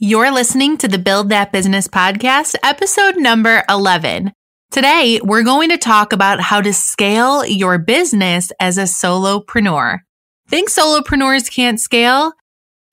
[0.00, 4.32] You're listening to the Build That Business podcast, episode number 11.
[4.70, 9.98] Today, we're going to talk about how to scale your business as a solopreneur.
[10.46, 12.30] Think solopreneurs can't scale?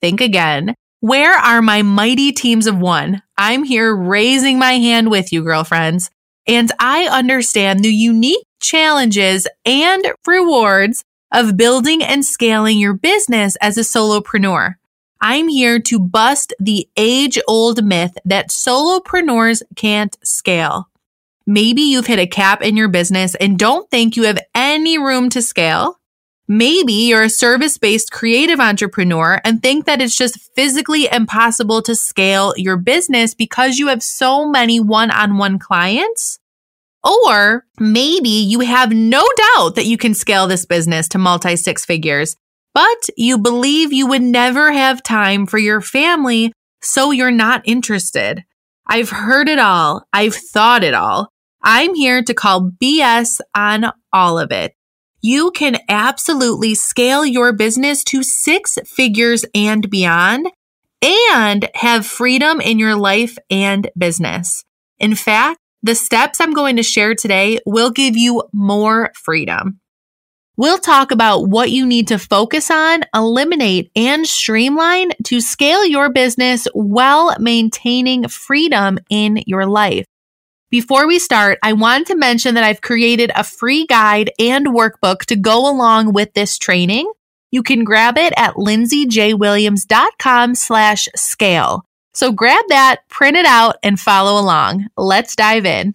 [0.00, 0.74] Think again.
[0.98, 3.22] Where are my mighty teams of one?
[3.38, 6.10] I'm here raising my hand with you, girlfriends.
[6.48, 13.78] And I understand the unique challenges and rewards of building and scaling your business as
[13.78, 14.74] a solopreneur.
[15.20, 20.88] I'm here to bust the age old myth that solopreneurs can't scale.
[21.46, 25.30] Maybe you've hit a cap in your business and don't think you have any room
[25.30, 25.98] to scale.
[26.48, 31.94] Maybe you're a service based creative entrepreneur and think that it's just physically impossible to
[31.94, 36.38] scale your business because you have so many one on one clients.
[37.02, 41.84] Or maybe you have no doubt that you can scale this business to multi six
[41.84, 42.36] figures
[42.76, 48.44] but you believe you would never have time for your family, so you're not interested.
[48.86, 50.02] I've heard it all.
[50.12, 51.30] I've thought it all.
[51.62, 54.74] I'm here to call BS on all of it.
[55.22, 60.46] You can absolutely scale your business to six figures and beyond
[61.00, 64.64] and have freedom in your life and business.
[64.98, 69.80] In fact, the steps I'm going to share today will give you more freedom.
[70.58, 76.10] We'll talk about what you need to focus on, eliminate, and streamline to scale your
[76.10, 80.06] business while maintaining freedom in your life.
[80.70, 85.26] Before we start, I want to mention that I've created a free guide and workbook
[85.26, 87.12] to go along with this training.
[87.50, 91.84] You can grab it at lindsayjwilliams.com slash scale.
[92.14, 94.86] So grab that, print it out, and follow along.
[94.96, 95.94] Let's dive in.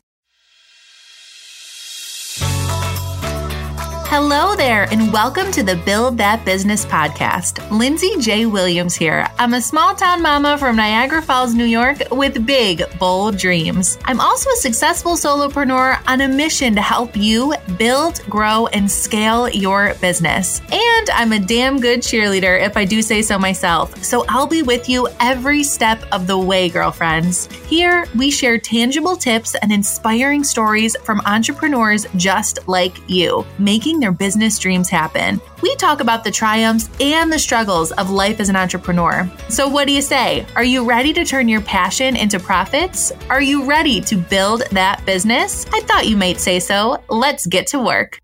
[4.13, 7.65] Hello there, and welcome to the Build That Business podcast.
[7.71, 8.45] Lindsay J.
[8.45, 9.25] Williams here.
[9.39, 13.97] I'm a small town mama from Niagara Falls, New York, with big, bold dreams.
[14.03, 19.47] I'm also a successful solopreneur on a mission to help you build, grow, and scale
[19.47, 20.59] your business.
[20.73, 24.03] And I'm a damn good cheerleader, if I do say so myself.
[24.03, 27.45] So I'll be with you every step of the way, girlfriends.
[27.67, 34.11] Here, we share tangible tips and inspiring stories from entrepreneurs just like you, making their
[34.11, 35.39] business dreams happen.
[35.61, 39.31] We talk about the triumphs and the struggles of life as an entrepreneur.
[39.47, 40.45] So, what do you say?
[40.57, 43.13] Are you ready to turn your passion into profits?
[43.29, 45.65] Are you ready to build that business?
[45.71, 47.01] I thought you might say so.
[47.09, 48.19] Let's get to work.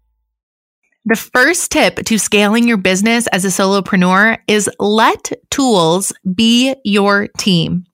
[1.05, 7.29] The first tip to scaling your business as a solopreneur is let tools be your
[7.37, 7.85] team.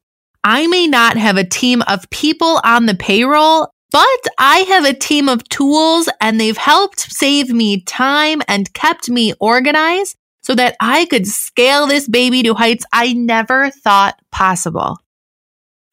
[0.43, 4.93] I may not have a team of people on the payroll, but I have a
[4.93, 10.75] team of tools and they've helped save me time and kept me organized so that
[10.81, 14.97] I could scale this baby to heights I never thought possible.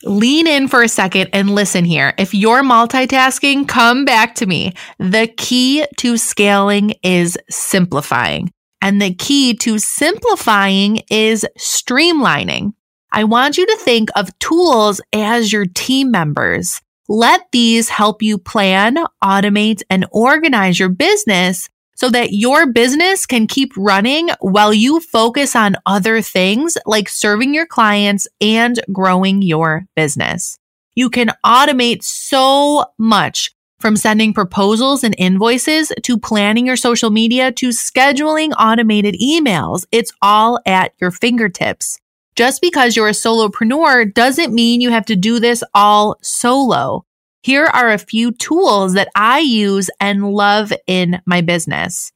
[0.02, 2.14] Lean in for a second and listen here.
[2.16, 4.72] If you're multitasking, come back to me.
[4.98, 8.50] The key to scaling is simplifying.
[8.80, 12.72] And the key to simplifying is streamlining.
[13.12, 16.80] I want you to think of tools as your team members.
[17.12, 23.48] Let these help you plan, automate, and organize your business so that your business can
[23.48, 29.86] keep running while you focus on other things like serving your clients and growing your
[29.96, 30.56] business.
[30.94, 33.50] You can automate so much
[33.80, 39.84] from sending proposals and invoices to planning your social media to scheduling automated emails.
[39.90, 41.98] It's all at your fingertips.
[42.36, 47.04] Just because you're a solopreneur doesn't mean you have to do this all solo.
[47.42, 52.12] Here are a few tools that I use and love in my business.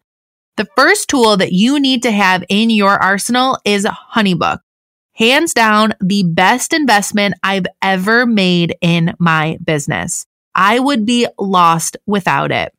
[0.57, 4.59] The first tool that you need to have in your arsenal is Honeybook.
[5.15, 10.27] Hands down, the best investment I've ever made in my business.
[10.55, 12.73] I would be lost without it.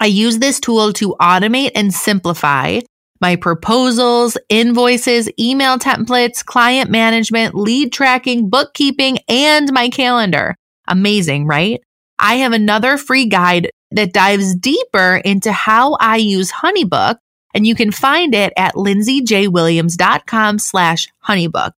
[0.00, 2.80] I use this tool to automate and simplify
[3.24, 10.54] my proposals, invoices, email templates, client management, lead tracking, bookkeeping, and my calendar.
[10.88, 11.80] Amazing, right?
[12.18, 17.16] I have another free guide that dives deeper into how I use Honeybook,
[17.54, 21.70] and you can find it at lindsayjwilliams.com slash honeybook.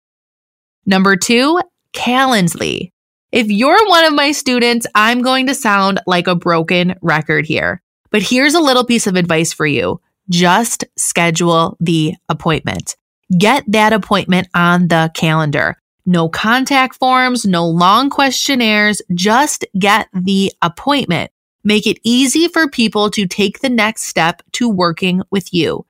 [0.87, 1.61] Number two,
[1.93, 2.89] Calendly.
[3.31, 7.83] If you're one of my students, I'm going to sound like a broken record here.
[8.09, 10.01] But here's a little piece of advice for you.
[10.29, 12.95] Just schedule the appointment.
[13.37, 15.77] Get that appointment on the calendar.
[16.05, 21.31] No contact forms, no long questionnaires, just get the appointment.
[21.63, 25.85] Make it easy for people to take the next step to working with you.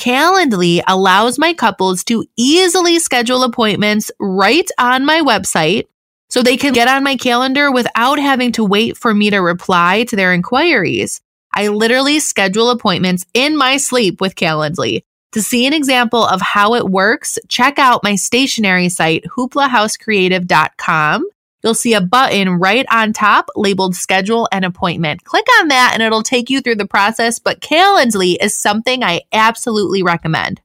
[0.00, 5.86] Calendly allows my couples to easily schedule appointments right on my website
[6.30, 10.04] so they can get on my calendar without having to wait for me to reply
[10.04, 11.20] to their inquiries.
[11.58, 15.02] I literally schedule appointments in my sleep with Calendly.
[15.32, 21.28] To see an example of how it works, check out my stationery site, hooplahousecreative.com.
[21.64, 25.24] You'll see a button right on top labeled schedule an appointment.
[25.24, 29.22] Click on that and it'll take you through the process, but Calendly is something I
[29.32, 30.60] absolutely recommend.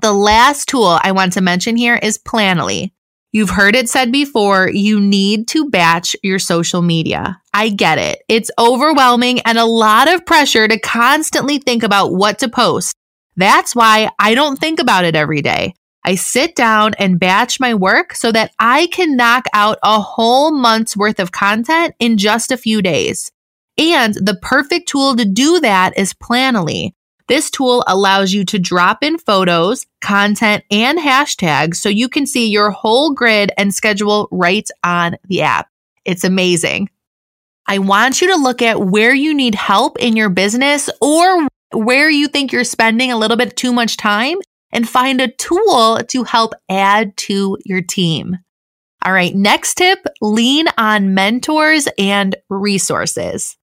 [0.00, 2.92] The last tool I want to mention here is Planoly.
[3.36, 7.38] You've heard it said before, you need to batch your social media.
[7.52, 8.22] I get it.
[8.30, 12.94] It's overwhelming and a lot of pressure to constantly think about what to post.
[13.36, 15.74] That's why I don't think about it every day.
[16.02, 20.50] I sit down and batch my work so that I can knock out a whole
[20.50, 23.30] month's worth of content in just a few days.
[23.76, 26.92] And the perfect tool to do that is Planoly.
[27.28, 32.48] This tool allows you to drop in photos, content, and hashtags so you can see
[32.48, 35.68] your whole grid and schedule right on the app.
[36.04, 36.88] It's amazing.
[37.66, 42.08] I want you to look at where you need help in your business or where
[42.08, 44.36] you think you're spending a little bit too much time
[44.70, 48.38] and find a tool to help add to your team.
[49.04, 53.56] All right, next tip lean on mentors and resources.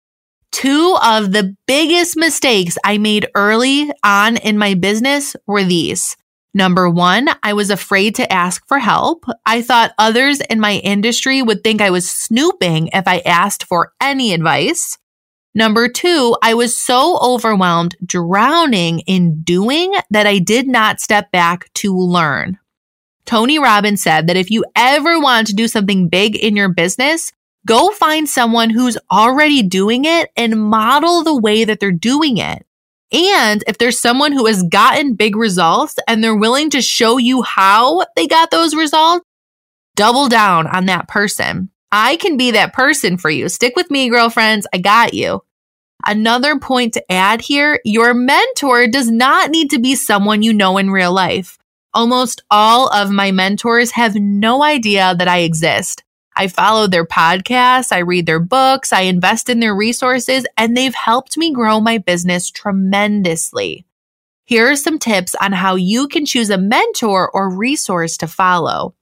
[0.54, 6.16] Two of the biggest mistakes I made early on in my business were these.
[6.54, 9.26] Number one, I was afraid to ask for help.
[9.48, 13.94] I thought others in my industry would think I was snooping if I asked for
[14.00, 15.00] any advice.
[15.56, 21.74] Number two, I was so overwhelmed, drowning in doing that I did not step back
[21.74, 22.60] to learn.
[23.26, 27.32] Tony Robbins said that if you ever want to do something big in your business,
[27.66, 32.66] go find someone who's already doing it and model the way that they're doing it.
[33.12, 37.44] And if there's someone who has gotten big results and they're willing to show you
[37.44, 39.26] how they got those results,
[39.96, 41.70] double down on that person.
[41.92, 43.50] I can be that person for you.
[43.50, 44.66] Stick with me, girlfriends.
[44.74, 45.44] I got you.
[46.06, 50.78] Another point to add here your mentor does not need to be someone you know
[50.78, 51.58] in real life.
[51.94, 56.04] Almost all of my mentors have no idea that I exist.
[56.36, 60.96] I follow their podcasts, I read their books, I invest in their resources, and they've
[60.96, 63.86] helped me grow my business tremendously.
[64.46, 68.94] Here are some tips on how you can choose a mentor or resource to follow.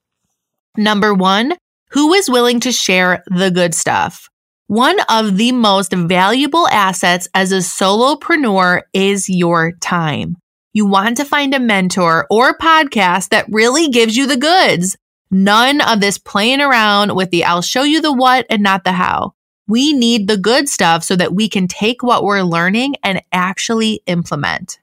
[0.78, 1.54] Number one,
[1.90, 4.30] who is willing to share the good stuff?
[4.68, 10.38] One of the most valuable assets as a solopreneur is your time.
[10.72, 14.96] You want to find a mentor or podcast that really gives you the goods.
[15.32, 18.92] None of this playing around with the I'll show you the what and not the
[18.92, 19.34] how.
[19.66, 24.02] We need the good stuff so that we can take what we're learning and actually
[24.06, 24.80] implement.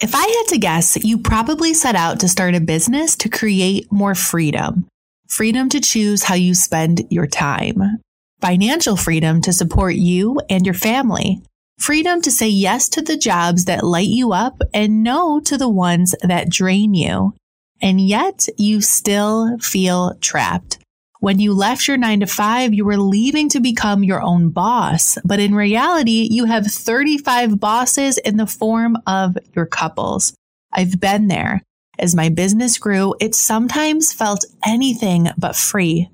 [0.00, 3.92] If I had to guess, you probably set out to start a business to create
[3.92, 4.88] more freedom.
[5.28, 8.00] Freedom to choose how you spend your time.
[8.40, 11.40] Financial freedom to support you and your family.
[11.82, 15.68] Freedom to say yes to the jobs that light you up and no to the
[15.68, 17.34] ones that drain you.
[17.80, 20.78] And yet you still feel trapped.
[21.18, 25.18] When you left your nine to five, you were leaving to become your own boss.
[25.24, 30.34] But in reality, you have 35 bosses in the form of your couples.
[30.72, 31.62] I've been there.
[31.98, 36.10] As my business grew, it sometimes felt anything but free.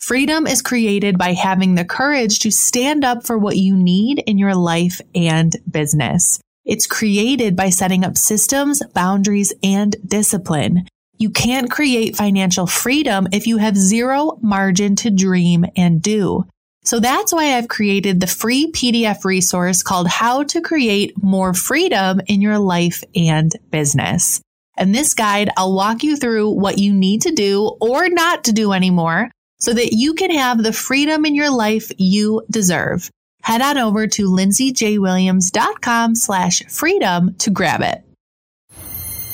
[0.00, 4.38] Freedom is created by having the courage to stand up for what you need in
[4.38, 6.40] your life and business.
[6.64, 10.86] It's created by setting up systems, boundaries, and discipline.
[11.18, 16.46] You can't create financial freedom if you have zero margin to dream and do.
[16.82, 22.22] So that's why I've created the free PDF resource called How to Create More Freedom
[22.26, 24.40] in Your Life and Business.
[24.78, 28.52] In this guide, I'll walk you through what you need to do or not to
[28.52, 29.30] do anymore
[29.60, 33.10] so that you can have the freedom in your life you deserve.
[33.42, 38.02] Head on over to lindsayjwilliams.com slash freedom to grab it.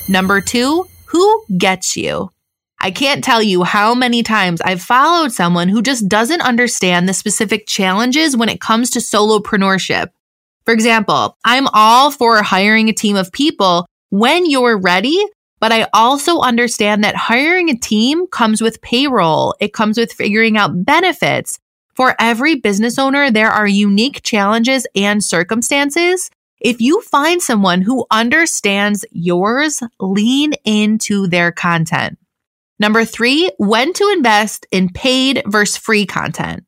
[0.09, 2.31] Number two, who gets you?
[2.79, 7.13] I can't tell you how many times I've followed someone who just doesn't understand the
[7.13, 10.09] specific challenges when it comes to solopreneurship.
[10.63, 15.25] For example, I'm all for hiring a team of people when you're ready,
[15.59, 19.55] but I also understand that hiring a team comes with payroll.
[19.59, 21.59] It comes with figuring out benefits.
[21.95, 26.29] For every business owner, there are unique challenges and circumstances.
[26.59, 32.19] If you find someone who understands yours, lean into their content.
[32.79, 36.63] Number three, when to invest in paid versus free content.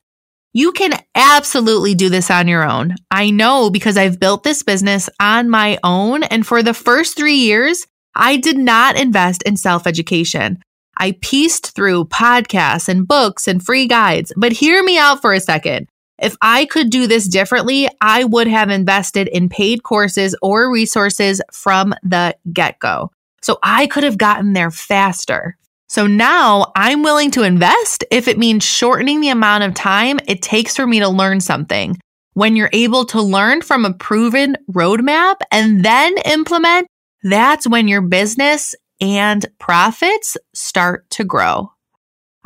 [0.52, 2.96] You can absolutely do this on your own.
[3.12, 6.24] I know because I've built this business on my own.
[6.24, 7.86] And for the first three years,
[8.16, 10.62] I did not invest in self education.
[10.98, 14.34] I pieced through podcasts and books and free guides.
[14.36, 15.88] But hear me out for a second.
[16.22, 21.42] If I could do this differently, I would have invested in paid courses or resources
[21.54, 23.12] from the get go.
[23.42, 25.56] So I could have gotten there faster.
[25.88, 30.42] So now I'm willing to invest if it means shortening the amount of time it
[30.42, 31.98] takes for me to learn something.
[32.34, 36.88] When you're able to learn from a proven roadmap and then implement,
[37.24, 41.72] that's when your business and profits start to grow.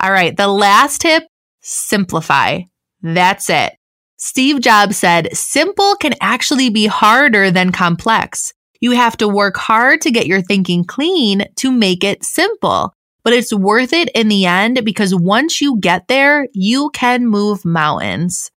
[0.02, 0.36] All right.
[0.36, 1.24] The last tip,
[1.62, 2.62] simplify.
[3.02, 3.74] That's it.
[4.18, 8.54] Steve Jobs said, simple can actually be harder than complex.
[8.80, 13.34] You have to work hard to get your thinking clean to make it simple but
[13.34, 18.52] it's worth it in the end because once you get there, you can move mountains.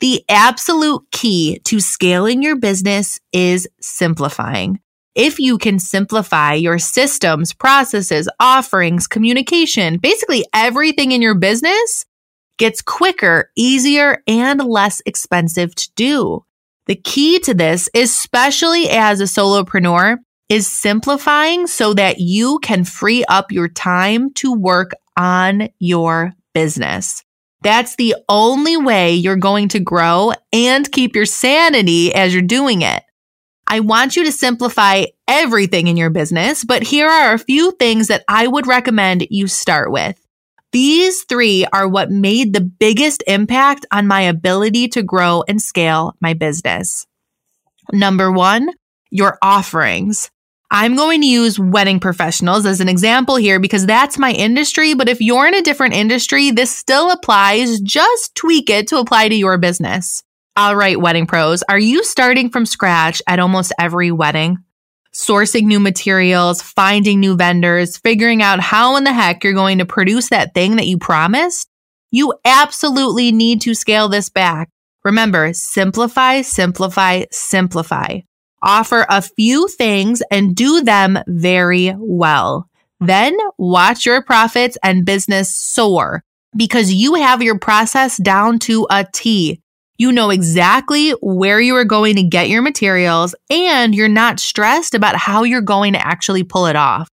[0.00, 4.80] The absolute key to scaling your business is simplifying.
[5.16, 12.04] If you can simplify your systems, processes, offerings, communication, basically everything in your business
[12.58, 16.44] gets quicker, easier, and less expensive to do.
[16.84, 20.18] The key to this, especially as a solopreneur,
[20.50, 27.24] is simplifying so that you can free up your time to work on your business.
[27.62, 32.82] That's the only way you're going to grow and keep your sanity as you're doing
[32.82, 33.02] it.
[33.66, 38.08] I want you to simplify everything in your business, but here are a few things
[38.08, 40.20] that I would recommend you start with.
[40.72, 46.14] These three are what made the biggest impact on my ability to grow and scale
[46.20, 47.06] my business.
[47.92, 48.70] Number one,
[49.10, 50.30] your offerings.
[50.70, 54.94] I'm going to use wedding professionals as an example here because that's my industry.
[54.94, 57.80] But if you're in a different industry, this still applies.
[57.80, 60.24] Just tweak it to apply to your business.
[60.56, 64.58] All right, wedding pros, are you starting from scratch at almost every wedding?
[65.14, 69.86] Sourcing new materials, finding new vendors, figuring out how in the heck you're going to
[69.86, 71.68] produce that thing that you promised?
[72.10, 74.70] You absolutely need to scale this back.
[75.04, 78.20] Remember, simplify, simplify, simplify
[78.66, 82.68] offer a few things and do them very well.
[83.00, 86.24] Then watch your profits and business soar
[86.56, 89.62] because you have your process down to a T.
[89.98, 94.94] You know exactly where you are going to get your materials and you're not stressed
[94.94, 97.08] about how you're going to actually pull it off.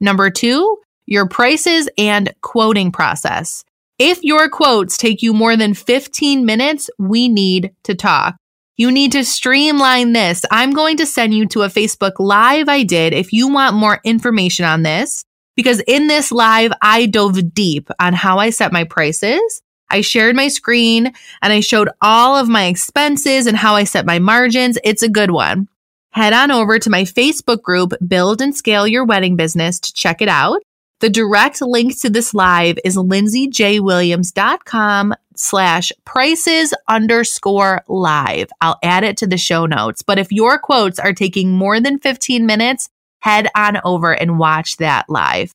[0.00, 3.64] Number two, your prices and quoting process.
[3.98, 8.36] If your quotes take you more than 15 minutes, we need to talk.
[8.76, 10.44] You need to streamline this.
[10.50, 14.00] I'm going to send you to a Facebook Live I did if you want more
[14.02, 18.82] information on this, because in this live, I dove deep on how I set my
[18.84, 19.61] prices.
[19.92, 24.06] I shared my screen and I showed all of my expenses and how I set
[24.06, 24.78] my margins.
[24.82, 25.68] It's a good one.
[26.10, 30.20] Head on over to my Facebook group, Build and Scale Your Wedding Business, to check
[30.20, 30.62] it out.
[31.00, 38.50] The direct link to this live is lindsayjwilliams.com slash prices underscore live.
[38.60, 40.02] I'll add it to the show notes.
[40.02, 42.88] But if your quotes are taking more than 15 minutes,
[43.20, 45.54] head on over and watch that live.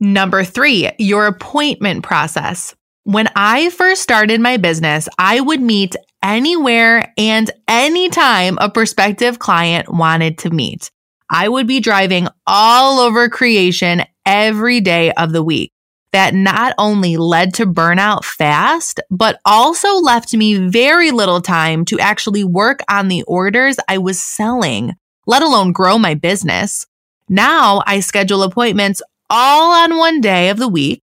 [0.00, 2.74] Number three, your appointment process.
[3.10, 9.92] When I first started my business, I would meet anywhere and anytime a prospective client
[9.92, 10.92] wanted to meet.
[11.28, 15.72] I would be driving all over creation every day of the week.
[16.12, 21.98] That not only led to burnout fast, but also left me very little time to
[21.98, 24.94] actually work on the orders I was selling,
[25.26, 26.86] let alone grow my business.
[27.28, 31.02] Now I schedule appointments all on one day of the week,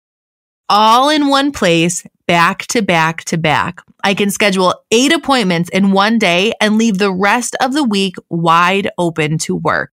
[0.68, 3.80] all in one place, back to back to back.
[4.04, 8.16] I can schedule eight appointments in one day and leave the rest of the week
[8.28, 9.92] wide open to work.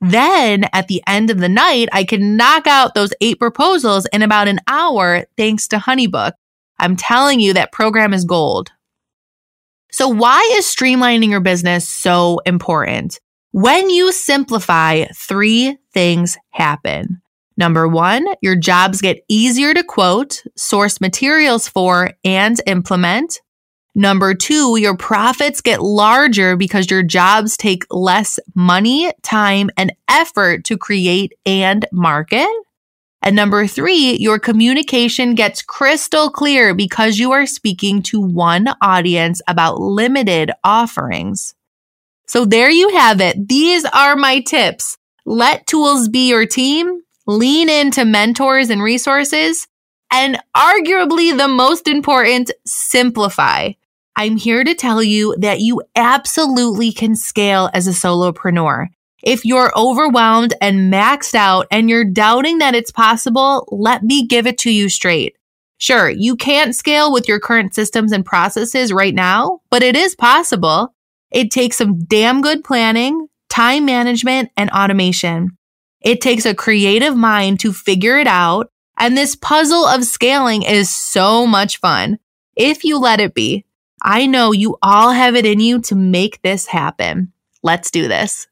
[0.00, 4.22] Then at the end of the night, I can knock out those eight proposals in
[4.22, 6.32] about an hour thanks to Honeybook.
[6.78, 8.72] I'm telling you that program is gold.
[9.90, 13.20] So why is streamlining your business so important?
[13.52, 17.22] When you simplify, three things happen.
[17.56, 23.40] Number one, your jobs get easier to quote, source materials for, and implement.
[23.94, 30.64] Number two, your profits get larger because your jobs take less money, time, and effort
[30.64, 32.46] to create and market.
[33.22, 39.40] And number three, your communication gets crystal clear because you are speaking to one audience
[39.48, 41.54] about limited offerings.
[42.26, 43.48] So there you have it.
[43.48, 44.98] These are my tips.
[45.24, 47.00] Let tools be your team.
[47.26, 49.66] Lean into mentors and resources
[50.12, 53.72] And arguably the most important, simplify.
[54.14, 58.86] I'm here to tell you that you absolutely can scale as a solopreneur.
[59.22, 64.46] If you're overwhelmed and maxed out and you're doubting that it's possible, let me give
[64.46, 65.36] it to you straight.
[65.78, 70.14] Sure, you can't scale with your current systems and processes right now, but it is
[70.14, 70.94] possible.
[71.32, 75.58] It takes some damn good planning, time management, and automation.
[76.00, 78.70] It takes a creative mind to figure it out.
[78.98, 82.18] And this puzzle of scaling is so much fun
[82.56, 83.64] if you let it be.
[84.02, 87.32] I know you all have it in you to make this happen.
[87.62, 88.46] Let's do this.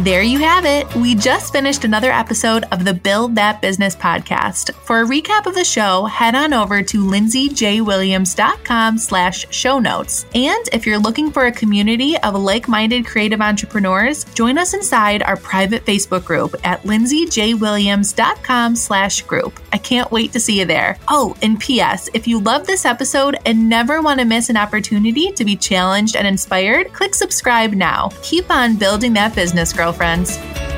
[0.00, 0.94] There you have it.
[0.94, 4.72] We just finished another episode of the Build That Business podcast.
[4.86, 10.24] For a recap of the show, head on over to lindsayjwilliams.com slash show notes.
[10.34, 15.36] And if you're looking for a community of like-minded creative entrepreneurs, join us inside our
[15.36, 19.60] private Facebook group at lindsayjwilliams.com slash group.
[19.70, 20.96] I can't wait to see you there.
[21.08, 22.08] Oh, and P.S.
[22.14, 26.16] If you love this episode and never want to miss an opportunity to be challenged
[26.16, 28.08] and inspired, click subscribe now.
[28.22, 30.69] Keep on building that business, girlfriends.